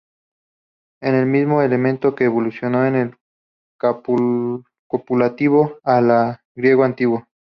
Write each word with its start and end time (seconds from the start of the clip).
Es 0.99 1.13
el 1.13 1.27
mismo 1.27 1.61
elemento 1.61 2.15
que 2.15 2.23
evolucionó 2.23 2.87
en 2.87 2.95
el 2.95 3.15
copulativo 3.77 5.77
"a" 5.83 6.01
del 6.01 6.37
griego 6.55 6.83
antiguo. 6.83 7.27